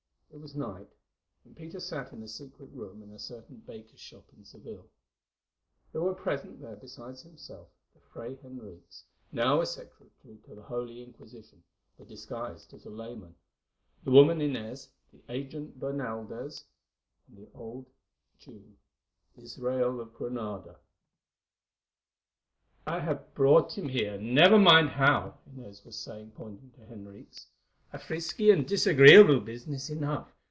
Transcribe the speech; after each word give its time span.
It 0.33 0.39
was 0.39 0.55
night, 0.55 0.87
and 1.43 1.57
Peter 1.57 1.81
sat 1.81 2.13
in 2.13 2.23
a 2.23 2.27
secret 2.27 2.69
room 2.71 3.03
in 3.03 3.11
a 3.11 3.19
certain 3.19 3.57
baker's 3.67 3.99
shop 3.99 4.23
in 4.35 4.45
Seville. 4.45 4.87
There 5.91 6.01
were 6.01 6.13
present 6.13 6.61
there 6.61 6.77
besides 6.77 7.21
himself 7.23 7.67
the 7.93 7.99
Fray 7.99 8.35
Henriques—now 8.35 9.59
a 9.59 9.65
secretary 9.65 10.37
to 10.45 10.55
the 10.55 10.61
Holy 10.61 11.03
Inquisition, 11.03 11.61
but 11.97 12.07
disguised 12.07 12.73
as 12.73 12.85
a 12.85 12.89
layman—the 12.89 14.09
woman 14.09 14.39
Inez, 14.39 14.87
the 15.11 15.19
agent 15.27 15.77
Bernaldez, 15.77 16.63
and 17.27 17.37
the 17.37 17.49
old 17.53 17.87
Jew, 18.39 18.63
Israel 19.35 19.99
of 19.99 20.13
Granada. 20.13 20.77
"I 22.87 23.01
have 23.01 23.33
brought 23.33 23.77
him 23.77 23.89
here, 23.89 24.17
never 24.17 24.57
mind 24.57 24.91
how," 24.91 25.39
Inez 25.45 25.83
was 25.83 25.97
saying, 25.99 26.31
pointing 26.37 26.71
to 26.75 26.85
Henriques. 26.85 27.47
"A 27.93 27.99
risky 28.09 28.51
and 28.51 28.65
disagreeable 28.65 29.41
business 29.41 29.89
enough. 29.89 30.31